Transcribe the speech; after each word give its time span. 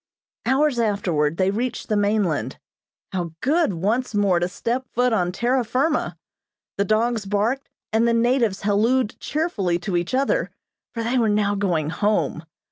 Hours 0.47 0.79
afterward 0.79 1.37
they 1.37 1.51
reached 1.51 1.87
the 1.87 1.95
mainland. 1.95 2.57
How 3.11 3.33
good 3.39 3.73
once 3.73 4.15
more 4.15 4.39
to 4.39 4.47
step 4.47 4.87
foot 4.89 5.13
on 5.13 5.31
terra 5.31 5.63
firma! 5.63 6.17
The 6.79 6.85
dogs 6.85 7.27
barked, 7.27 7.69
and 7.93 8.07
the 8.07 8.13
natives 8.15 8.63
hallooed 8.63 9.15
cheerfully 9.19 9.77
to 9.77 9.95
each 9.95 10.15
other, 10.15 10.49
for 10.95 11.03
they 11.03 11.19
were 11.19 11.29
now 11.29 11.53
going 11.53 11.91
home. 11.91 12.41